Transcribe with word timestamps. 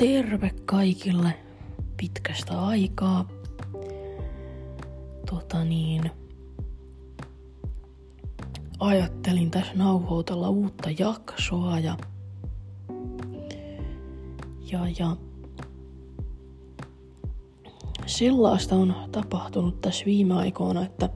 terve 0.00 0.50
kaikille 0.64 1.34
pitkästä 1.96 2.60
aikaa. 2.62 3.28
Tota 5.30 5.64
niin, 5.64 6.10
ajattelin 8.78 9.50
tässä 9.50 9.72
nauhoitella 9.74 10.48
uutta 10.48 10.90
jaksoa 10.98 11.78
ja, 11.78 11.96
ja, 14.72 14.88
ja 14.98 15.16
sellaista 18.06 18.74
on 18.74 18.94
tapahtunut 19.12 19.80
tässä 19.80 20.04
viime 20.04 20.34
aikoina, 20.34 20.84
että 20.84 21.08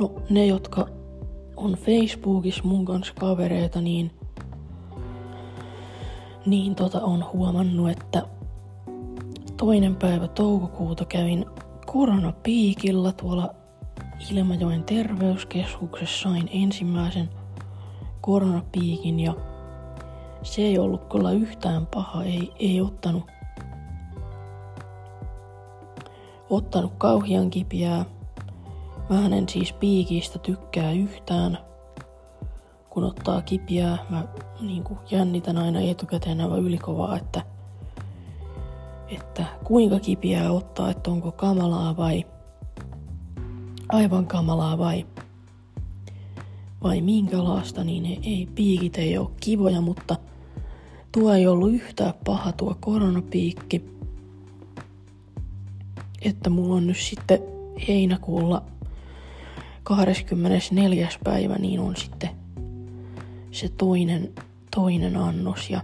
no 0.00 0.22
ne, 0.30 0.46
jotka 0.46 0.88
on 1.56 1.72
Facebookissa 1.72 2.64
mun 2.64 2.84
kanssa 2.84 3.14
kavereita, 3.14 3.80
niin 3.80 4.17
niin 6.50 6.74
tota 6.74 7.00
on 7.00 7.24
huomannut, 7.32 7.90
että 7.90 8.22
toinen 9.56 9.96
päivä 9.96 10.28
toukokuuta 10.28 11.04
kävin 11.04 11.46
koronapiikillä 11.86 13.12
tuolla 13.12 13.54
Ilmajoen 14.30 14.84
terveyskeskuksessa 14.84 16.28
sain 16.28 16.48
ensimmäisen 16.52 17.28
koronapiikin 18.20 19.20
ja 19.20 19.34
se 20.42 20.62
ei 20.62 20.78
ollut 20.78 21.04
kyllä 21.12 21.30
yhtään 21.30 21.86
paha, 21.86 22.24
ei, 22.24 22.52
ei 22.58 22.80
ottanut, 22.80 23.24
ottanut 26.50 26.92
kauhian 26.98 27.50
kipiää. 27.50 28.04
Mä 29.08 29.36
en 29.36 29.48
siis 29.48 29.72
piikistä 29.72 30.38
tykkää 30.38 30.92
yhtään, 30.92 31.58
kun 32.98 33.08
ottaa 33.08 33.42
kipiää. 33.42 33.98
Mä 34.10 34.24
niin 34.60 34.84
kuin 34.84 34.98
jännitän 35.10 35.58
aina 35.58 35.80
etukäteen 35.80 36.40
aivan 36.40 36.58
ylikovaa, 36.58 37.16
että, 37.16 37.42
että 39.08 39.44
kuinka 39.64 40.00
kipiää 40.00 40.50
ottaa, 40.50 40.90
että 40.90 41.10
onko 41.10 41.32
kamalaa 41.32 41.96
vai 41.96 42.26
aivan 43.88 44.26
kamalaa 44.26 44.78
vai, 44.78 45.06
vai 46.82 47.00
minkälaista, 47.00 47.84
niin 47.84 48.06
ei, 48.06 48.20
ei 48.22 48.48
piikit 48.54 48.98
ei 48.98 49.18
ole 49.18 49.30
kivoja, 49.40 49.80
mutta 49.80 50.16
tuo 51.12 51.32
ei 51.32 51.46
ollut 51.46 51.72
yhtään 51.72 52.14
paha 52.24 52.52
tuo 52.52 52.76
koronapiikki. 52.80 53.84
Että 56.22 56.50
mulla 56.50 56.74
on 56.74 56.86
nyt 56.86 56.96
sitten 56.96 57.38
heinäkuulla 57.88 58.62
24. 59.82 61.08
päivä, 61.24 61.56
niin 61.58 61.80
on 61.80 61.96
sitten 61.96 62.37
se 63.52 63.68
toinen, 63.68 64.32
toinen 64.76 65.16
annos. 65.16 65.70
Ja 65.70 65.80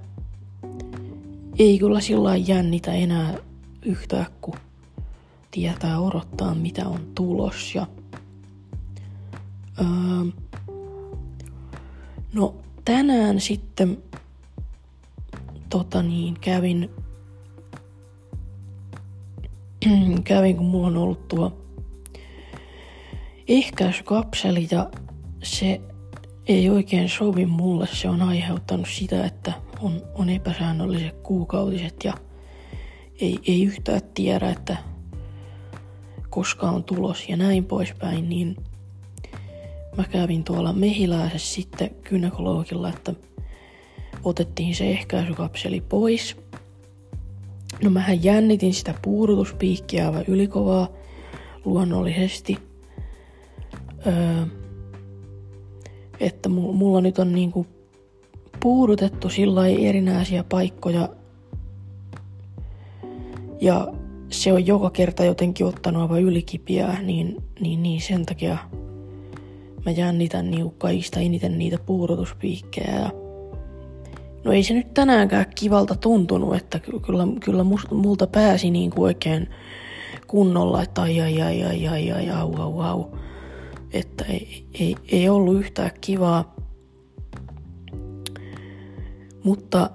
ei 1.59 1.79
kyllä 1.79 2.01
sillä 2.01 2.37
jännitä 2.37 2.93
enää 2.93 3.35
yhtään, 3.83 4.27
kun 4.41 4.55
tietää 5.51 6.01
odottaa, 6.01 6.55
mitä 6.55 6.89
on 6.89 7.01
tulos. 7.15 7.75
Ja, 7.75 7.87
öö, 9.81 9.87
no 12.33 12.55
tänään 12.85 13.41
sitten 13.41 14.03
tota 15.71 16.03
niin, 16.03 16.35
kävin, 16.41 16.91
kävin, 20.25 20.57
kun 20.57 20.67
mulla 20.67 20.87
on 20.87 20.97
ollut 20.97 21.29
tuo 21.29 21.65
ehkäisykapseli 23.49 24.69
ja 24.71 24.91
se 25.43 25.81
ei 26.47 26.71
oikein 26.71 27.09
sovi 27.09 27.47
mulle. 27.47 27.89
Se 27.93 28.09
on 28.09 28.23
aiheuttanut 28.23 28.89
sitä, 28.89 29.25
että 29.25 29.53
on, 29.81 30.03
on 30.15 30.31
epäsäännölliset 30.31 31.17
kuukautiset 31.23 32.05
ja 32.05 32.15
ei, 33.21 33.39
ei 33.47 33.65
yhtään 33.65 34.01
tiedä, 34.15 34.51
että 34.51 34.77
koska 36.31 36.71
on 36.71 36.85
tulos 36.85 37.29
ja 37.29 37.37
näin 37.37 37.65
poispäin, 37.65 38.29
niin 38.29 38.57
mä 39.97 40.05
kävin 40.05 40.45
tuolla 40.45 40.73
mehiläisessä 40.73 41.55
sitten 41.55 41.91
kynekologilla, 41.95 42.89
että 42.89 43.15
otettiin 44.25 44.75
se 44.75 44.91
ehkäisykapseli 44.91 45.81
pois. 45.81 46.37
No 47.83 47.91
mähän 47.91 48.25
jännitin 48.25 48.75
sitä 48.75 48.95
puudutuspiikkiä 49.03 50.07
aivan 50.07 50.25
ylikovaa 50.29 50.89
luonnollisesti. 51.65 52.59
Öö, 54.07 54.47
että 56.21 56.49
mulla 56.49 57.01
nyt 57.01 57.19
on 57.19 57.33
niinku 57.33 57.67
puudutettu 58.61 59.29
sillä 59.29 59.67
erinäisiä 59.67 60.45
paikkoja 60.49 61.09
ja 63.61 63.89
se 64.31 64.53
on 64.53 64.67
joka 64.67 64.91
kerta 64.91 65.25
jotenkin 65.25 65.67
ottanut 65.67 66.03
aivan 66.03 66.23
ylikipiää, 66.23 67.03
niin, 67.03 67.37
niin, 67.61 67.83
niin 67.83 68.01
sen 68.01 68.27
takia 68.27 68.59
mä 69.85 69.91
jännitän 69.91 70.51
niinku 70.51 70.75
kaikista 70.79 71.21
eniten 71.21 71.59
niitä 71.59 71.79
puudutuspiikkejä. 71.87 72.95
Ja 72.95 73.11
no 74.45 74.53
ei 74.53 74.63
se 74.63 74.75
nyt 74.75 74.95
tänäänkään 74.95 75.47
kivalta 75.55 75.95
tuntunut, 75.95 76.57
että 76.57 76.79
kyllä, 76.79 77.25
kyllä 77.45 77.65
multa 77.91 78.27
pääsi 78.27 78.71
niinku 78.71 79.03
oikein 79.03 79.49
kunnolla, 80.27 80.83
että 80.83 81.03
ai 81.03 81.21
ai 81.21 81.43
ai 81.43 81.65
ai 81.65 81.89
ai 81.89 82.13
ai 82.13 82.31
au 82.31 82.55
au 82.57 82.81
au. 82.81 83.05
Että 83.95 84.25
ei, 84.25 84.67
ei, 84.81 84.97
ei 85.13 85.29
ollut 85.29 85.57
yhtään 85.57 85.91
kivaa. 86.01 86.55
Mutta 89.45 89.91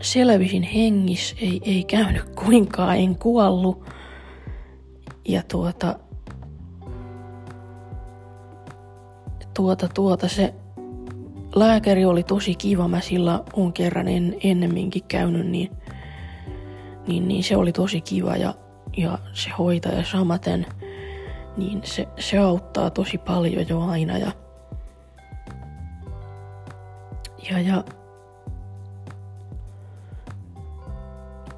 selvisin 0.00 0.62
hengissä, 0.62 1.36
ei, 1.40 1.60
ei 1.64 1.84
käynyt 1.84 2.24
kuinkaan, 2.44 2.98
en 2.98 3.16
kuollut. 3.16 3.84
Ja 5.28 5.42
tuota, 5.42 5.98
tuota, 9.54 9.88
tuota 9.88 10.28
se 10.28 10.54
lääkäri 11.54 12.04
oli 12.04 12.22
tosi 12.22 12.54
kiva, 12.54 12.88
mä 12.88 13.00
sillä 13.00 13.44
on 13.52 13.72
kerran 13.72 14.08
en, 14.08 14.36
ennemminkin 14.44 15.04
käynyt, 15.08 15.46
niin, 15.46 15.70
niin, 17.06 17.28
niin 17.28 17.44
se 17.44 17.56
oli 17.56 17.72
tosi 17.72 18.00
kiva 18.00 18.36
ja, 18.36 18.54
ja 18.96 19.18
se 19.32 19.50
hoitaja 19.58 20.04
samaten, 20.04 20.66
niin 21.58 21.80
se, 21.84 22.08
se 22.18 22.38
auttaa 22.38 22.90
tosi 22.90 23.18
paljon 23.18 23.68
jo 23.68 23.80
aina 23.80 24.18
ja, 24.18 24.32
ja, 27.50 27.60
ja 27.60 27.84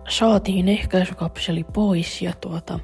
saatiin 0.08 0.68
ehkäisykapseli 0.68 1.64
pois 1.64 2.22
ja 2.22 2.32
tuota, 2.40 2.78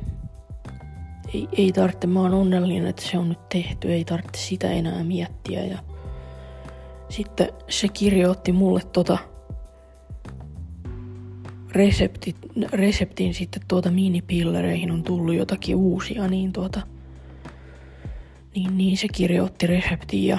ei, 1.34 1.48
ei 1.52 1.72
tarvitse, 1.72 2.06
mä 2.06 2.20
oon 2.20 2.34
onnellinen, 2.34 2.86
että 2.86 3.02
se 3.02 3.18
on 3.18 3.28
nyt 3.28 3.48
tehty, 3.48 3.92
ei 3.92 4.04
tarvitse 4.04 4.40
sitä 4.42 4.70
enää 4.70 5.04
miettiä 5.04 5.64
ja 5.64 5.78
sitten 7.08 7.48
se 7.68 7.88
kirjoitti 7.88 8.52
mulle 8.52 8.80
tota 8.92 9.18
reseptit, 11.70 12.36
reseptin 12.72 13.34
sitten 13.34 13.62
tuota 13.68 13.90
minipillereihin 13.90 14.90
on 14.90 15.02
tullut 15.02 15.34
jotakin 15.34 15.76
uusia, 15.76 16.28
niin 16.28 16.52
tuota, 16.52 16.80
niin, 18.56 18.78
niin 18.78 18.96
se 18.96 19.08
kirjoitti 19.08 19.66
reseptiin 19.66 20.26
ja 20.26 20.38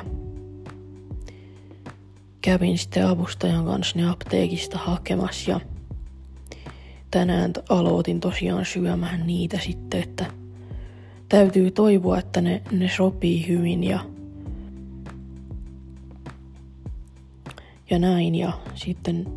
kävin 2.41 2.77
sitten 2.77 3.07
avustajan 3.07 3.65
kanssa 3.65 3.99
ne 3.99 4.09
apteekista 4.09 4.77
hakemassa 4.77 5.51
ja 5.51 5.59
tänään 7.11 7.53
aloitin 7.69 8.19
tosiaan 8.19 8.65
syömään 8.65 9.27
niitä 9.27 9.59
sitten, 9.59 10.03
että 10.03 10.25
täytyy 11.29 11.71
toivoa, 11.71 12.19
että 12.19 12.41
ne, 12.41 12.61
ne 12.71 12.89
sopii 12.97 13.47
hyvin 13.47 13.83
ja, 13.83 13.99
ja 17.89 17.99
näin. 17.99 18.35
Ja 18.35 18.53
sitten, 18.75 19.27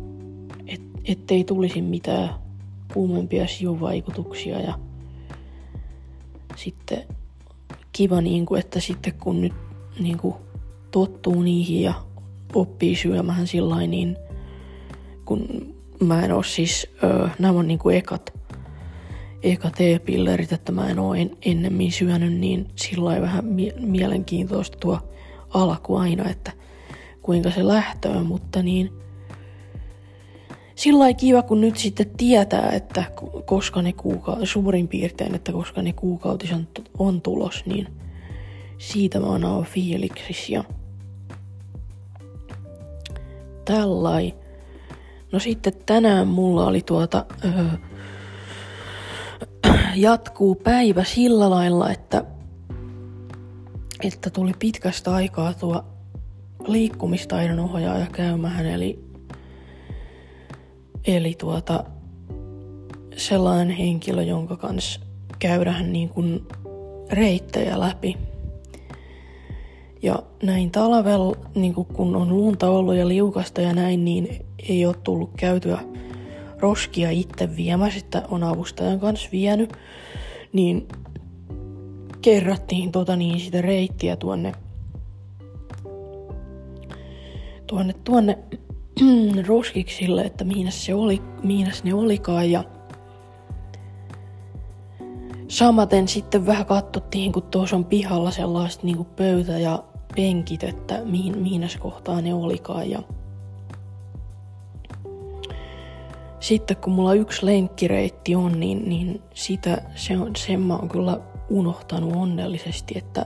et, 0.67 0.81
ettei 1.05 1.43
tulisi 1.43 1.81
mitään 1.81 2.29
kuumempia 2.93 3.47
sivuvaikutuksia 3.47 4.59
ja 4.59 4.79
sitten 6.55 7.03
kiva, 7.91 8.21
niin 8.21 8.45
kuin, 8.45 8.59
että 8.59 8.79
sitten 8.79 9.13
kun 9.13 9.41
nyt 9.41 9.53
niin 9.99 10.17
kuin, 10.17 10.35
tottuu 10.91 11.41
niihin 11.41 11.81
ja 11.81 11.93
oppii 12.55 12.95
syömään 12.95 13.47
sillä 13.47 13.87
niin 13.87 14.17
kun 15.25 15.73
mä 15.99 16.21
en 16.25 16.31
oo 16.31 16.43
siis, 16.43 16.87
öö, 17.03 17.27
nämä 17.39 17.59
on 17.59 17.67
niinku 17.67 17.89
ekat, 17.89 18.33
ekat 19.43 19.81
e-pillerit, 19.81 20.51
että 20.51 20.71
mä 20.71 20.89
en 20.89 20.99
oo 20.99 21.13
en, 21.13 21.31
ennemmin 21.45 21.91
syönyt, 21.91 22.33
niin 22.33 22.67
sillä 22.75 23.21
vähän 23.21 23.45
mie- 23.45 23.73
mielenkiintoista 23.79 24.77
tuo 24.77 24.99
alku 25.49 25.95
aina, 25.95 26.29
että 26.29 26.51
kuinka 27.21 27.51
se 27.51 27.67
lähtöä, 27.67 28.23
mutta 28.23 28.63
niin 28.63 28.93
sillä 30.81 31.13
kiva, 31.13 31.41
kun 31.41 31.61
nyt 31.61 31.77
sitten 31.77 32.09
tietää, 32.17 32.69
että 32.69 33.03
koska 33.45 33.81
ne 33.81 33.93
kuuka- 33.93 34.45
suurin 34.45 34.87
piirtein, 34.87 35.35
että 35.35 35.51
koska 35.51 35.81
ne 35.81 35.93
kuukautis 35.93 36.51
on, 36.51 36.67
on 36.99 37.21
tulos, 37.21 37.65
niin 37.65 37.87
siitä 38.77 39.19
mä 39.19 39.25
oon 39.25 39.65
fiiliksissä 39.65 40.53
ja 40.53 40.63
tällainen 43.65 44.41
No 45.31 45.39
sitten 45.39 45.73
tänään 45.85 46.27
mulla 46.27 46.65
oli 46.65 46.81
tuota, 46.81 47.25
öö, 47.45 47.65
jatkuu 49.95 50.55
päivä 50.55 51.03
sillä 51.03 51.49
lailla, 51.49 51.91
että, 51.91 52.23
että 54.03 54.29
tuli 54.29 54.51
pitkästä 54.59 55.13
aikaa 55.13 55.53
tuo 55.53 55.83
liikkumistaidon 56.67 57.59
ohjaaja 57.59 58.07
käymään, 58.11 58.65
eli, 58.65 59.10
eli 61.07 61.35
tuota, 61.37 61.83
sellainen 63.17 63.75
henkilö, 63.75 64.23
jonka 64.23 64.57
kanssa 64.57 64.99
käydään 65.39 65.93
niin 65.93 66.09
kuin 66.09 66.47
reittejä 67.11 67.79
läpi. 67.79 68.17
Ja 70.01 70.23
näin 70.43 70.71
talvella, 70.71 71.35
niin 71.55 71.73
kun 71.73 72.15
on 72.15 72.29
lunta 72.29 72.69
ollut 72.69 72.95
ja 72.95 73.07
liukasta 73.07 73.61
ja 73.61 73.73
näin, 73.73 74.05
niin 74.05 74.45
ei 74.69 74.85
ole 74.85 74.95
tullut 75.03 75.29
käytyä 75.37 75.79
roskia 76.59 77.09
itse 77.09 77.55
viemässä, 77.55 77.99
että 77.99 78.23
on 78.29 78.43
avustajan 78.43 78.99
kanssa 78.99 79.29
vienyt, 79.31 79.73
niin 80.53 80.87
kerrattiin 82.21 82.91
tota 82.91 83.15
niin 83.15 83.39
sitä 83.39 83.61
reittiä 83.61 84.15
tuonne 84.15 84.53
tuonne, 87.71 87.93
tuonne 88.03 88.37
roskiksille, 89.47 90.21
että 90.21 90.43
miinas, 90.43 90.85
se 90.85 90.93
oli, 90.93 91.21
miinas 91.43 91.83
ne 91.83 91.93
olikaan 91.93 92.51
ja 92.51 92.63
samaten 95.47 96.07
sitten 96.07 96.45
vähän 96.45 96.65
katsottiin, 96.65 97.31
kun 97.31 97.43
tuossa 97.43 97.75
on 97.75 97.85
pihalla 97.85 98.31
sellaiset 98.31 98.83
niin 98.83 99.05
pöytä 99.05 99.57
ja 99.57 99.83
penkit, 100.15 100.63
että 100.63 101.01
mihin, 101.05 101.37
miinas 101.37 101.77
kohtaa 101.77 102.21
ne 102.21 102.33
olikaan 102.33 102.89
ja 102.89 103.01
sitten 106.39 106.77
kun 106.77 106.93
mulla 106.93 107.13
yksi 107.13 107.45
lenkkireitti 107.45 108.35
on, 108.35 108.59
niin, 108.59 108.89
niin 108.89 109.21
sitä, 109.33 109.81
se 109.95 110.17
on, 110.17 110.35
sen 110.35 110.59
mä 110.59 110.75
oon 110.75 110.89
kyllä 110.89 111.19
unohtanut 111.49 112.13
onnellisesti, 112.15 112.97
että 112.97 113.25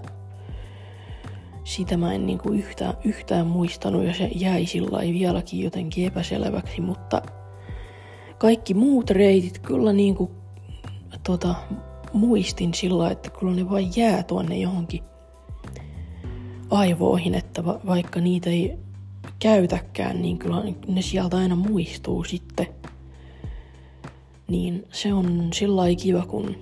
sitä 1.65 1.97
mä 1.97 2.13
en 2.13 2.25
niinku 2.25 2.51
yhtään, 2.51 2.94
yhtään 3.03 3.47
muistanut 3.47 4.03
ja 4.03 4.13
se 4.13 4.29
jäi 4.35 4.65
sillä 4.65 5.00
vieläkin 5.01 5.63
jotenkin 5.63 6.07
epäselväksi, 6.07 6.81
mutta 6.81 7.21
kaikki 8.38 8.73
muut 8.73 9.09
reitit 9.09 9.59
kyllä 9.59 9.94
niinku, 9.94 10.31
tota, 11.23 11.56
muistin 12.13 12.73
sillä 12.73 13.12
että 13.12 13.29
kyllä 13.29 13.56
ne 13.56 13.69
vain 13.69 13.91
jää 13.95 14.23
tuonne 14.23 14.57
johonkin 14.57 15.03
aivoihin, 16.69 17.35
että 17.35 17.65
va- 17.65 17.79
vaikka 17.85 18.21
niitä 18.21 18.50
ei 18.50 18.77
käytäkään, 19.39 20.21
niin 20.21 20.38
kyllä 20.38 20.63
ne 20.88 21.01
sieltä 21.01 21.38
aina 21.38 21.56
muistuu 21.56 22.23
sitten. 22.23 22.67
Niin 24.47 24.88
se 24.91 25.13
on 25.13 25.50
sillä 25.53 25.83
kiva, 26.03 26.25
kun 26.25 26.56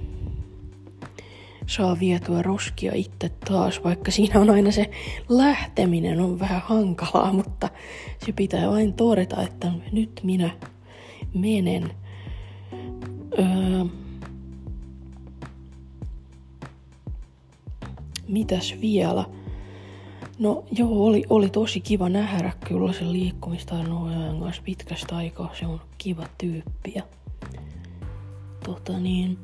saa 1.67 1.99
vietyä 1.99 2.41
roskia 2.41 2.91
itse 2.95 3.29
taas, 3.29 3.83
vaikka 3.83 4.11
siinä 4.11 4.39
on 4.39 4.49
aina 4.49 4.71
se 4.71 4.89
lähteminen 5.29 6.21
on 6.21 6.39
vähän 6.39 6.61
hankalaa, 6.65 7.33
mutta 7.33 7.69
se 8.25 8.31
pitää 8.31 8.69
vain 8.69 8.93
todeta, 8.93 9.41
että 9.41 9.71
nyt 9.91 10.19
minä 10.23 10.49
menen. 11.33 11.91
Öö, 13.39 13.85
mitäs 18.27 18.75
vielä? 18.81 19.25
No 20.39 20.63
joo, 20.71 21.05
oli, 21.05 21.23
oli 21.29 21.49
tosi 21.49 21.81
kiva 21.81 22.09
nähdä 22.09 22.53
kyllä 22.67 22.93
se 22.93 23.11
liikkumista 23.11 23.75
ohjaajan 23.75 24.39
kanssa 24.39 24.61
pitkästä 24.65 25.17
aikaa. 25.17 25.55
Se 25.59 25.65
on 25.65 25.81
kiva 25.97 26.27
tyyppi. 26.37 26.93
Ja, 26.95 27.03
tota 28.65 28.99
niin, 28.99 29.37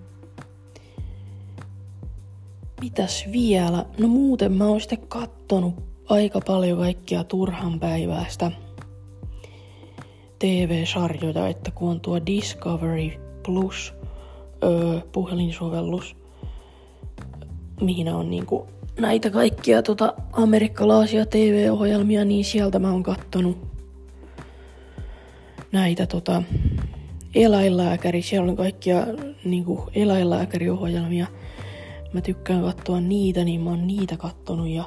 Mitäs 2.82 3.26
vielä? 3.32 3.86
No 3.98 4.08
muuten 4.08 4.52
mä 4.52 4.66
oon 4.68 4.82
sitten 4.82 5.08
kattonut 5.08 5.74
aika 6.10 6.40
paljon 6.48 6.80
kaikkia 6.80 7.24
turhan 7.24 7.80
päivästä 7.80 8.52
TV-sarjoja, 10.40 11.48
että 11.48 11.72
kun 11.72 11.90
on 11.90 12.00
tuo 12.02 12.26
Discovery 12.26 13.10
Plus 13.46 13.94
öö, 14.64 15.00
puhelinsovellus, 15.12 16.16
mihin 17.82 18.14
on 18.14 18.30
niinku 18.30 18.68
näitä 19.00 19.30
kaikkia 19.30 19.84
tota 19.84 20.14
amerikkalaisia 20.32 21.26
TV-ohjelmia, 21.26 22.26
niin 22.26 22.46
sieltä 22.46 22.80
mä 22.80 22.92
oon 22.92 23.04
kattonut 23.04 23.58
näitä 25.72 26.06
tota 26.06 26.44
eläinlääkäri, 27.36 28.22
siellä 28.22 28.50
on 28.50 28.58
kaikkia 28.58 29.08
niinku 29.44 29.90
eläinlääkäriohjelmia– 29.96 31.28
mä 32.14 32.22
tykkään 32.22 32.64
katsoa 32.64 33.02
niitä, 33.02 33.44
niin 33.44 33.62
mä 33.62 33.70
oon 33.70 33.88
niitä 33.88 34.18
kattonut 34.18 34.68
ja 34.68 34.84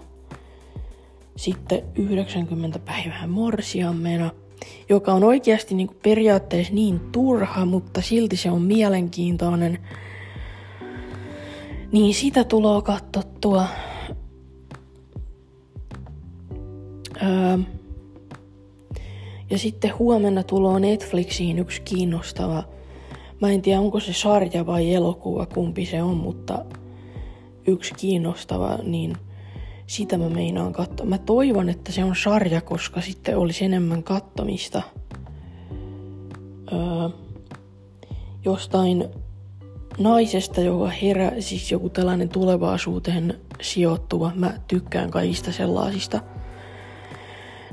sitten 1.37 1.83
90 1.95 2.79
päivää 2.79 3.27
morsiammena, 3.27 4.31
joka 4.89 5.13
on 5.13 5.25
oikeasti 5.25 5.75
niin 5.75 5.91
periaatteessa 6.03 6.75
niin 6.75 7.01
turha, 7.13 7.65
mutta 7.65 8.03
silti 8.03 8.37
se 8.37 8.51
on 8.51 8.63
mielenkiintoinen. 8.63 9.79
Niin 11.93 12.15
sitä 12.15 12.45
tulee 12.45 12.83
katsottua. 12.83 13.67
Öö, 17.23 17.59
ja 19.51 19.59
sitten 19.59 19.99
huomenna 19.99 20.43
tulee 20.43 20.81
Netflixiin 20.81 21.59
yksi 21.59 21.83
kiinnostava. 21.83 22.65
Mä 23.41 23.51
en 23.51 23.63
tiedä 23.63 23.81
onko 23.81 24.01
se 24.01 24.13
sarja 24.13 24.67
vai 24.67 24.95
elokuva, 24.95 25.47
kumpi 25.47 25.87
se 25.87 26.03
on, 26.03 26.17
mutta 26.17 26.65
yksi 27.67 27.95
kiinnostava, 27.95 28.79
niin 28.83 29.17
sitä 29.87 30.19
mä 30.19 30.29
meinaan 30.29 30.73
katsoa. 30.73 31.07
Mä 31.07 31.19
toivon, 31.19 31.69
että 31.69 31.93
se 31.93 32.05
on 32.05 32.17
sarja, 32.17 32.61
koska 32.61 33.01
sitten 33.01 33.37
olisi 33.39 33.65
enemmän 33.65 34.03
kattomista. 34.03 34.83
Öö, 36.73 37.09
jostain 38.45 39.05
naisesta, 39.99 40.61
joka 40.61 40.89
herää, 40.89 41.33
siis 41.41 41.73
joku 41.73 41.89
tällainen 41.89 42.29
tulevaisuuteen 42.29 43.41
sijoittuva, 43.61 44.33
mä 44.35 44.55
tykkään 44.69 45.11
kaikista 45.11 45.53
sellaisista, 45.53 46.21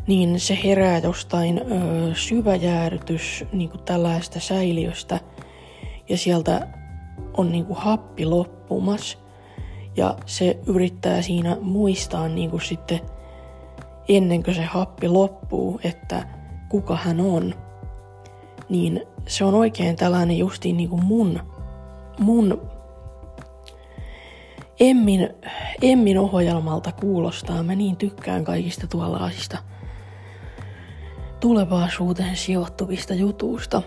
niin 0.07 0.39
se 0.39 0.59
herää 0.63 0.99
jostain 0.99 1.61
öö, 1.71 2.15
syväjäärytys 2.15 3.45
niin 3.53 3.69
kuin 3.69 3.83
tällaista 3.83 4.39
säiliöstä 4.39 5.19
ja 6.09 6.17
sieltä 6.17 6.67
on 7.37 7.51
niin 7.51 7.65
kuin 7.65 7.79
happi 7.79 8.25
loppumassa 8.25 9.17
ja 9.99 10.15
se 10.25 10.59
yrittää 10.67 11.21
siinä 11.21 11.57
muistaa 11.61 12.27
niin 12.27 12.49
kuin 12.49 12.61
sitten 12.61 12.99
ennen 14.09 14.43
kuin 14.43 14.55
se 14.55 14.63
happi 14.63 15.07
loppuu, 15.07 15.79
että 15.83 16.27
kuka 16.69 16.95
hän 16.95 17.19
on. 17.19 17.55
Niin 18.69 19.01
se 19.27 19.45
on 19.45 19.53
oikein 19.53 19.95
tällainen 19.95 20.37
justiin 20.37 20.77
niin 20.77 20.89
kuin 20.89 21.05
mun, 21.05 21.39
mun 22.19 22.61
Emmin, 24.79 25.29
Emmin 25.81 26.19
ohjelmalta 26.19 26.91
kuulostaa. 26.91 27.63
Mä 27.63 27.75
niin 27.75 27.95
tykkään 27.95 28.43
kaikista 28.43 28.87
tuollaisista 28.87 29.57
tulevaisuuteen 31.39 32.35
sijoittuvista 32.35 33.13
jutuista. 33.13 33.81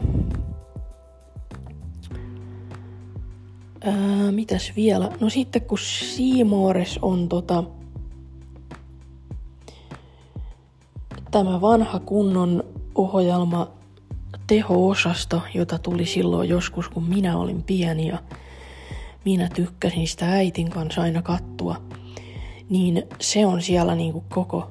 Ää, 3.85 4.33
mitäs 4.33 4.73
vielä? 4.77 5.11
No 5.21 5.31
sitten 5.31 5.63
kun 5.63 5.79
Siimoores 5.79 6.99
on 7.03 7.29
tota, 7.29 7.65
tämä 11.31 11.61
vanha 11.61 11.99
kunnon 11.99 12.65
ohjelma 12.95 13.71
teho-osasto, 14.47 15.41
jota 15.55 15.79
tuli 15.79 16.07
silloin 16.07 16.49
joskus, 16.49 16.89
kun 16.89 17.05
minä 17.05 17.39
olin 17.39 17.63
pieni 17.63 18.07
ja 18.07 18.19
minä 19.25 19.49
tykkäsin 19.55 20.09
sitä 20.09 20.33
äitin 20.33 20.71
kanssa 20.71 21.03
aina 21.03 21.23
kattua, 21.23 21.83
niin 22.69 23.03
se 23.21 23.47
on 23.47 23.63
siellä 23.63 23.95
niinku 23.95 24.25
koko, 24.29 24.71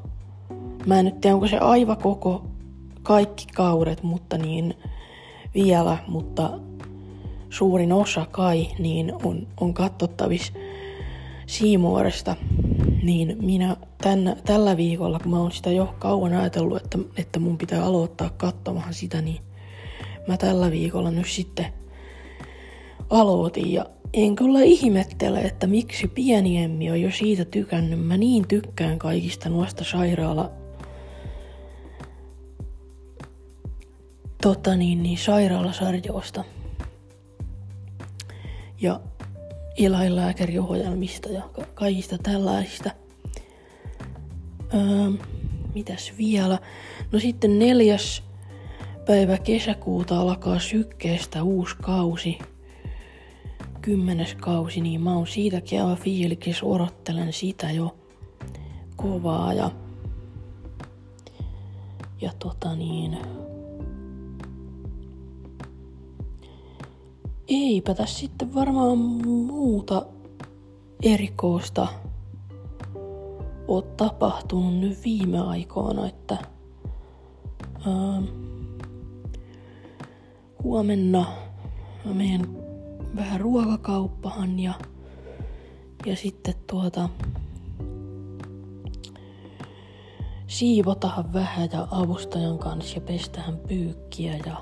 mä 0.86 1.00
en 1.00 1.06
nyt 1.06 1.22
tiedä 1.22 1.34
onko 1.36 1.48
se 1.48 1.58
aivan 1.58 1.98
koko 1.98 2.46
kaikki 3.04 3.46
kaudet, 3.56 4.04
mutta 4.04 4.38
niin 4.38 4.74
vielä, 5.54 5.98
mutta 6.08 6.60
suurin 7.52 7.94
osa 7.94 8.26
kai 8.32 8.68
niin 8.80 9.14
on, 9.24 9.48
on 9.62 9.74
katsottavissa 9.74 10.54
Siimuoresta, 11.48 12.36
niin 13.04 13.38
minä 13.42 13.78
tän, 14.02 14.36
tällä 14.46 14.78
viikolla, 14.78 15.20
kun 15.20 15.32
mä 15.32 15.40
oon 15.40 15.52
sitä 15.52 15.72
jo 15.72 15.96
kauan 16.00 16.34
ajatellut, 16.34 16.84
että, 16.84 16.98
että 17.18 17.40
mun 17.40 17.58
pitää 17.58 17.86
aloittaa 17.86 18.30
katsomaan 18.30 18.94
sitä, 18.94 19.22
niin 19.22 19.42
mä 20.28 20.38
tällä 20.38 20.72
viikolla 20.72 21.12
nyt 21.12 21.28
sitten 21.30 21.66
aloitin 23.10 23.74
ja 23.74 23.86
en 24.14 24.36
kyllä 24.36 24.62
ihmettele, 24.62 25.40
että 25.40 25.68
miksi 25.68 26.08
pieni 26.08 26.64
Emmi 26.64 26.92
on 26.92 27.02
jo 27.02 27.12
siitä 27.12 27.46
tykännyt. 27.46 28.06
Mä 28.06 28.18
niin 28.18 28.48
tykkään 28.48 29.00
kaikista 29.00 29.50
noista 29.50 29.84
sairaala 29.84 30.52
tota 34.42 34.76
niin, 34.76 35.04
niin 35.04 35.18
sairaalasarjoista 35.18 36.44
ja 38.82 39.00
eläinlääkäriohjelmista 39.78 41.30
ja 41.30 41.42
ka- 41.42 41.66
kaikista 41.74 42.18
tällaisista. 42.18 42.92
Öö, 44.74 45.12
mitäs 45.76 46.14
vielä? 46.18 46.60
No 47.12 47.20
sitten 47.20 47.60
neljäs 47.60 48.24
päivä 49.06 49.38
kesäkuuta 49.38 50.20
alkaa 50.20 50.60
sykkeestä 50.60 51.44
uusi 51.44 51.76
kausi. 51.82 52.38
Kymmenes 53.82 54.36
kausi, 54.36 54.82
niin 54.82 55.02
mä 55.02 55.16
oon 55.16 55.28
siitäkin 55.28 55.82
aivan 55.82 55.98
fiilikis, 55.98 56.64
odottelen 56.64 57.34
sitä 57.34 57.72
jo 57.72 57.96
kovaa 58.96 59.54
ja, 59.54 59.72
ja 62.22 62.32
tota 62.40 62.76
niin, 62.76 63.18
eipä 67.48 67.94
tässä 67.94 68.20
sitten 68.20 68.54
varmaan 68.54 68.98
muuta 68.98 70.06
erikoista 71.04 71.88
ole 73.68 73.84
tapahtunut 73.98 74.80
nyt 74.80 75.04
viime 75.04 75.40
aikoina, 75.40 76.08
että 76.08 76.38
ää, 77.88 78.22
huomenna 80.64 81.26
mä 82.06 82.14
menen 82.14 82.58
vähän 83.16 83.42
ruokakauppahan 83.42 84.60
ja, 84.60 84.74
ja 86.06 86.16
sitten 86.16 86.56
tuota 86.70 87.10
siivotahan 90.48 91.34
vähän 91.34 91.70
ja 91.74 91.88
avustajan 91.92 92.58
kanssa 92.58 92.98
ja 92.98 93.02
pestähän 93.02 93.58
pyykkiä 93.58 94.38
ja 94.46 94.56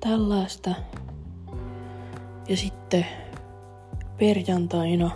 tällaista. 0.00 0.74
Ja 2.48 2.56
sitten 2.56 3.06
perjantaina 4.18 5.10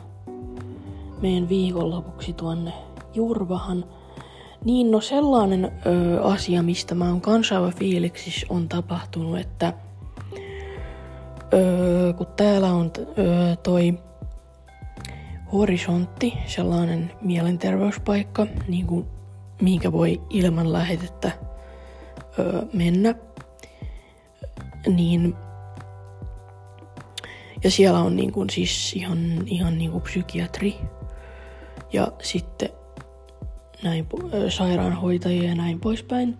meidän 1.22 1.48
viikonlopuksi 1.48 2.32
tuonne 2.32 2.72
Jurvahan. 3.14 3.84
Niin 4.64 4.90
no 4.90 5.00
sellainen 5.00 5.64
ö, 5.86 6.22
asia, 6.22 6.62
mistä 6.62 6.94
mä 6.94 7.08
oon 7.08 7.20
kansainvä 7.20 7.70
fiiliksissä 7.70 8.46
on 8.50 8.68
tapahtunut, 8.68 9.38
että 9.38 9.72
ö, 11.54 12.14
kun 12.16 12.26
täällä 12.36 12.72
on 12.72 12.90
ö, 12.98 13.56
toi 13.56 13.98
horisontti, 15.52 16.34
sellainen 16.46 17.12
mielenterveyspaikka, 17.20 18.46
niin 18.68 18.86
kuin, 18.86 19.06
mihinkä 19.62 19.92
voi 19.92 20.20
ilman 20.30 20.72
lähetettä 20.72 21.30
ö, 22.38 22.66
mennä, 22.72 23.14
niin 24.86 25.36
ja 27.64 27.70
siellä 27.70 27.98
on 27.98 28.16
niin 28.16 28.32
kuin 28.32 28.50
siis 28.50 28.92
ihan, 28.96 29.18
ihan 29.46 29.78
niin 29.78 29.90
kuin 29.90 30.02
psykiatri 30.02 30.74
ja 31.92 32.12
sitten 32.22 32.68
näin, 33.82 34.06
sairaanhoitajia 34.48 35.48
ja 35.48 35.54
näin 35.54 35.80
poispäin. 35.80 36.36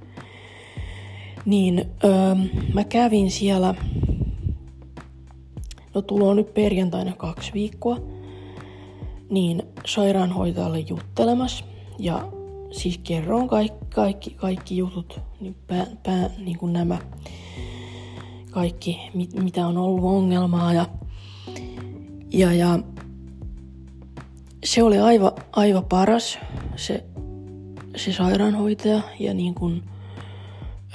Niin 1.44 1.84
öö, 2.04 2.34
mä 2.74 2.84
kävin 2.84 3.30
siellä, 3.30 3.74
no 5.94 6.02
tulo 6.02 6.34
nyt 6.34 6.54
perjantaina 6.54 7.12
kaksi 7.12 7.52
viikkoa, 7.52 7.98
niin 9.30 9.62
sairaanhoitajalle 9.86 10.78
juttelemassa 10.78 11.64
ja 11.98 12.28
siis 12.70 12.98
kerroin 12.98 13.48
kaikki, 13.48 13.86
kaikki, 13.94 14.30
kaikki 14.30 14.76
jutut, 14.76 15.20
niin, 15.40 15.56
pää, 15.66 15.86
pää, 16.02 16.30
niin 16.38 16.58
kuin 16.58 16.72
nämä 16.72 16.98
kaikki, 18.50 19.00
mit, 19.14 19.34
mitä 19.34 19.66
on 19.66 19.78
ollut 19.78 20.04
ongelmaa 20.04 20.72
ja 20.72 20.86
ja, 22.32 22.52
ja 22.52 22.78
se 24.64 24.82
oli 24.82 24.98
aivan, 24.98 25.32
aivan 25.52 25.84
paras, 25.84 26.38
se, 26.76 27.04
se 27.96 28.12
sairaanhoitaja. 28.12 29.00
Ja 29.18 29.34
niin 29.34 29.54
kuin 29.54 29.82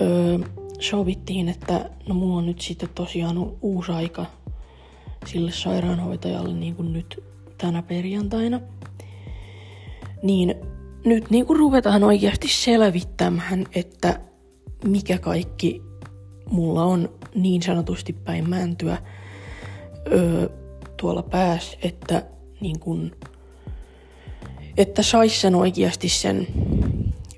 öö, 0.01 0.39
sovittiin, 0.79 1.49
että 1.49 1.89
no 2.07 2.15
mulla 2.15 2.37
on 2.37 2.45
nyt 2.45 2.61
sitten 2.61 2.89
tosiaan 2.95 3.37
uusi 3.61 3.91
aika 3.91 4.25
sille 5.25 5.51
sairaanhoitajalle 5.51 6.53
niin 6.53 6.75
kuin 6.75 6.93
nyt 6.93 7.23
tänä 7.57 7.81
perjantaina. 7.81 8.59
Niin 10.23 10.55
nyt 11.05 11.29
niin 11.29 11.45
kuin 11.45 11.59
ruvetaan 11.59 12.03
oikeasti 12.03 12.47
selvittämään, 12.47 13.65
että 13.75 14.19
mikä 14.85 15.17
kaikki 15.17 15.81
mulla 16.49 16.83
on 16.83 17.09
niin 17.35 17.61
sanotusti 17.61 18.13
päin 18.13 18.49
mäntyä. 18.49 18.97
Öö, 20.11 20.62
tuolla 21.03 21.23
pääs, 21.23 21.77
että 21.81 22.23
niin 22.61 22.79
kun, 22.79 23.15
että 24.77 25.03
sais 25.03 25.41
sen 25.41 25.55
oikeasti 25.55 26.09
sen 26.09 26.47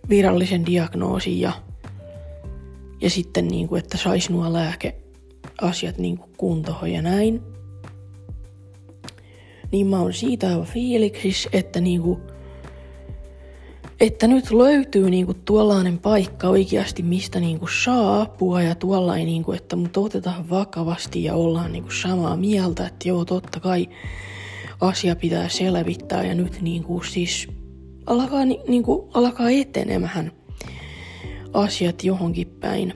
virallisen 0.10 0.66
diagnoosin 0.66 1.40
ja, 1.40 1.52
ja 3.02 3.10
sitten 3.10 3.48
niin 3.48 3.68
kuin, 3.68 3.80
että 3.80 3.98
sais 3.98 4.30
nuo 4.30 4.54
lääkeasiat 4.54 5.98
niin 5.98 6.20
kuntoon 6.38 6.92
ja 6.92 7.02
näin. 7.02 7.42
Niin 9.72 9.88
mä 9.88 10.00
oon 10.00 10.14
siitä 10.14 10.48
aivan 10.48 10.66
fiiliksis, 10.66 11.50
että 11.54 11.82
niin 11.82 12.02
kuin, 12.02 12.22
että 14.06 14.28
nyt 14.28 14.52
löytyy 14.52 15.10
niinku 15.10 15.34
tuollainen 15.34 16.00
paikka 16.00 16.50
oikeasti, 16.50 17.04
mistä 17.04 17.40
niinku 17.40 17.68
saa 17.68 18.22
apua 18.22 18.62
ja 18.62 18.76
tuollainen, 18.76 19.26
niinku, 19.26 19.52
että 19.52 19.76
mut 19.76 19.98
otetaan 19.98 20.50
vakavasti 20.50 21.24
ja 21.24 21.34
ollaan 21.34 21.72
niinku 21.72 21.92
samaa 21.92 22.38
mieltä, 22.38 22.88
että 22.88 23.08
joo, 23.08 23.26
totta 23.26 23.60
kai 23.60 23.88
asia 24.82 25.16
pitää 25.16 25.50
selvittää 25.50 26.24
ja 26.24 26.36
nyt 26.36 26.62
niinku 26.62 27.04
siis 27.04 27.48
alkaa, 28.06 28.46
niinku, 28.46 29.10
alkaa 29.14 29.50
etenemään 29.50 30.32
asiat 31.54 32.04
johonkin 32.04 32.48
päin. 32.48 32.94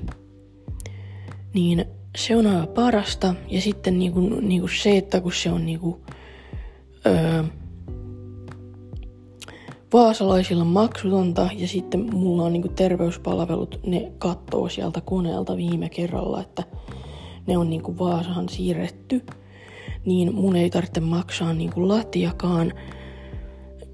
Niin 1.53 1.85
se 2.17 2.35
on 2.35 2.47
aivan 2.47 2.67
parasta 2.67 3.35
ja 3.47 3.61
sitten 3.61 3.99
niinku, 3.99 4.19
niinku 4.19 4.67
se, 4.67 4.97
että 4.97 5.21
kun 5.21 5.33
se 5.33 5.51
on 5.51 5.65
niinku, 5.65 6.01
öö, 7.05 7.43
vaasalaisilla 9.93 10.63
maksutonta 10.63 11.49
ja 11.57 11.67
sitten 11.67 12.15
mulla 12.15 12.43
on 12.43 12.53
niinku 12.53 12.69
terveyspalvelut, 12.69 13.79
ne 13.85 14.11
kattoo 14.17 14.69
sieltä 14.69 15.01
koneelta 15.01 15.57
viime 15.57 15.89
kerralla, 15.89 16.41
että 16.41 16.63
ne 17.47 17.57
on 17.57 17.69
niinku 17.69 17.97
Vaasahan 17.97 18.49
siirretty, 18.49 19.25
niin 20.05 20.35
mun 20.35 20.55
ei 20.55 20.69
tarvitse 20.69 20.99
maksaa 20.99 21.53
niinku 21.53 21.87
latiakaan, 21.87 22.73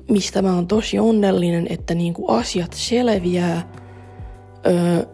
mistä 0.09 0.41
mä 0.41 0.55
oon 0.55 0.67
tosi 0.67 0.99
onnellinen, 0.99 1.67
että 1.69 1.95
niinku 1.95 2.31
asiat 2.31 2.73
selviää. 2.73 3.73
Öö, 4.67 5.05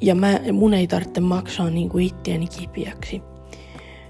ja 0.00 0.14
mä, 0.14 0.40
mun 0.52 0.74
ei 0.74 0.86
tarvitse 0.86 1.20
maksaa 1.20 1.70
niinku 1.70 1.98
itteeni 1.98 2.46
kipiäksi. 2.46 3.22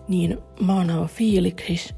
Niin 0.09 0.39
mä 0.61 0.75
oon 0.75 0.91
aivan 0.91 1.09
fiiliksis 1.09 1.95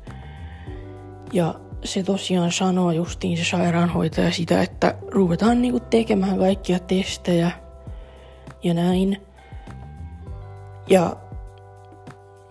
ja 1.32 1.54
se 1.84 2.02
tosiaan 2.02 2.52
sanoo 2.52 2.90
justiin 2.90 3.36
se 3.36 3.44
sairaanhoitaja 3.44 4.32
sitä, 4.32 4.62
että 4.62 4.94
ruvetaan 5.08 5.62
niinku 5.62 5.80
tekemään 5.80 6.38
kaikkia 6.38 6.78
testejä 6.78 7.50
ja 8.62 8.74
näin. 8.74 9.22
Ja 10.90 11.16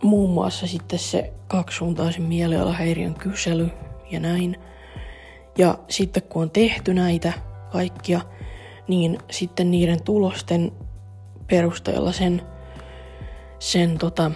muun 0.03 0.29
muassa 0.29 0.67
sitten 0.67 1.00
se 1.00 1.34
kaksisuuntaisen 1.48 2.24
mielialahäiriön 2.24 3.13
kysely 3.13 3.69
ja 4.12 4.19
näin. 4.19 4.55
Ja 5.57 5.79
sitten 5.89 6.24
kun 6.24 6.41
on 6.41 6.50
tehty 6.50 6.93
näitä 6.93 7.34
kaikkia, 7.72 8.22
niin 8.88 9.17
sitten 9.31 9.72
niiden 9.72 10.03
tulosten 10.03 10.72
perusteella 11.48 12.12
sen, 12.12 12.41
sen 13.60 13.98
tota, 13.98 14.31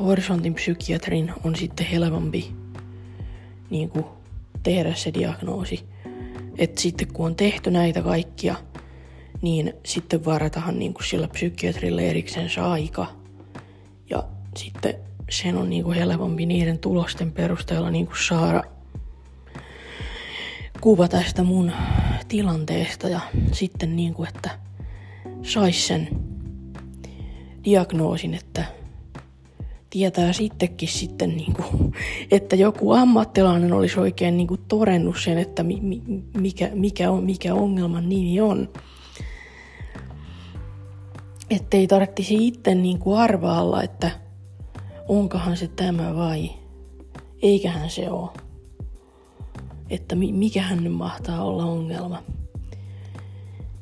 horisontin 0.00 0.54
psykiatrin 0.54 1.32
on 1.44 1.56
sitten 1.56 1.86
helpompi 1.86 2.54
niin 3.70 3.90
kuin 3.90 4.04
tehdä 4.66 4.94
se 4.94 5.14
diagnoosi. 5.14 5.88
Että 6.58 6.80
sitten 6.80 7.12
kun 7.12 7.26
on 7.26 7.36
tehty 7.36 7.70
näitä 7.70 8.02
kaikkia, 8.02 8.54
niin 9.42 9.72
sitten 9.84 10.24
varataan 10.24 10.78
niin 10.78 10.94
kuin 10.94 11.04
sillä 11.04 11.28
psykiatrille 11.28 12.10
erikseen 12.10 12.48
aika. 12.62 13.06
Ja 14.10 14.24
sitten 14.56 14.94
sen 15.30 15.56
on 15.56 15.70
niin 15.70 15.84
kuin 15.84 15.98
helpompi 15.98 16.46
niiden 16.46 16.78
tulosten 16.78 17.32
perusteella 17.32 17.90
niin 17.90 18.06
kuin 18.06 18.26
saada 18.28 18.62
kuva 20.80 21.08
tästä 21.08 21.42
mun 21.42 21.72
tilanteesta 22.28 23.08
ja 23.08 23.20
sitten 23.52 23.96
niin 23.96 24.14
kuin, 24.14 24.28
että 24.28 24.50
sais 25.42 25.86
sen 25.86 26.08
diagnoosin, 27.64 28.34
että 28.34 28.64
tietää 29.90 30.32
sittenkin 30.32 30.88
sitten, 30.88 31.36
niin 31.36 31.52
kuin, 31.52 31.92
että 32.30 32.56
joku 32.56 32.92
ammattilainen 32.92 33.72
olisi 33.72 34.00
oikein 34.00 34.36
niin 34.36 34.46
kuin 34.46 34.60
torennut 34.68 35.16
sen, 35.24 35.38
että 35.38 35.62
mi, 35.62 35.80
mi, 35.80 36.02
mikä, 36.36 36.70
mikä, 36.74 37.10
on, 37.10 37.24
mikä 37.24 37.54
ongelman 37.54 38.08
nimi 38.08 38.40
on. 38.40 38.68
ettei 41.50 41.86
tarvitsisi 41.86 42.46
itse 42.46 42.74
niin 42.74 42.98
kuin 42.98 43.18
arvaalla, 43.18 43.82
että 43.82 44.10
onkohan 45.08 45.56
se 45.56 45.68
tämä 45.68 46.16
vai 46.16 46.50
eiköhän 47.42 47.90
se 47.90 48.10
ole. 48.10 48.30
Että 49.90 50.16
mikähän 50.16 50.84
nyt 50.84 50.92
mahtaa 50.92 51.44
olla 51.44 51.64
ongelma. 51.64 52.22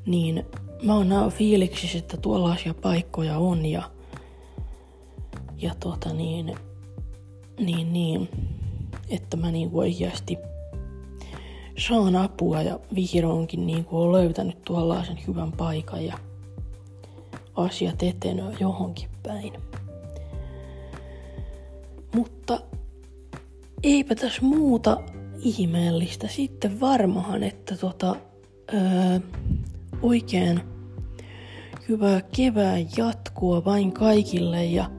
Niin 0.06 0.46
mä 0.82 0.94
oon 0.94 1.32
fiiliksissä, 1.32 1.98
että 1.98 2.16
tuollaisia 2.16 2.74
paikkoja 2.74 3.38
on 3.38 3.66
ja, 3.66 3.93
ja 5.58 5.74
tota 5.80 6.12
niin, 6.12 6.54
niin, 7.60 7.92
niin, 7.92 8.28
että 9.08 9.36
mä 9.36 9.50
niin 9.50 9.70
oikeasti 9.72 10.38
saan 11.78 12.16
apua 12.16 12.62
ja 12.62 12.80
vihdoinkin 12.94 13.66
niin 13.66 13.84
kuin 13.84 14.00
olen 14.00 14.12
löytänyt 14.12 14.62
tuollaisen 14.64 15.18
hyvän 15.26 15.52
paikan 15.52 16.04
ja 16.04 16.18
asiat 17.54 18.02
etenee 18.02 18.56
johonkin 18.60 19.08
päin. 19.22 19.52
Mutta 22.14 22.60
eipä 23.82 24.14
tässä 24.14 24.42
muuta 24.42 25.00
ihmeellistä. 25.38 26.28
Sitten 26.28 26.80
varmahan, 26.80 27.42
että 27.42 27.76
tota, 27.76 28.16
öö, 28.74 29.20
oikein 30.02 30.60
hyvää 31.88 32.20
kevään 32.36 32.86
jatkoa 32.96 33.64
vain 33.64 33.92
kaikille 33.92 34.64
ja 34.64 34.90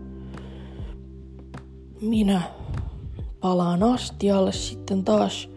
minä 2.01 2.41
palaan 3.39 3.83
astialle 3.83 4.51
sitten 4.51 5.03
taas 5.03 5.49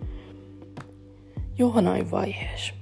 johonain 1.58 2.10
vaiheessa. 2.10 2.77